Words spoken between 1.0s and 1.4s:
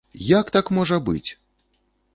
быць?!